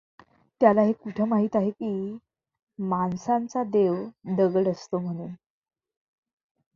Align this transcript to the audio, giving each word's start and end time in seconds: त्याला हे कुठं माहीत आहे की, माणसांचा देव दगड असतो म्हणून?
त्याला 0.61 0.81
हे 0.81 0.91
कुठं 0.93 1.27
माहीत 1.27 1.55
आहे 1.55 1.69
की, 1.71 2.17
माणसांचा 2.79 3.63
देव 3.63 3.93
दगड 4.37 4.67
असतो 4.67 4.99
म्हणून? 4.99 5.31